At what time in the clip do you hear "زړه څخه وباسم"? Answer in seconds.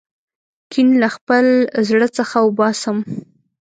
1.87-2.97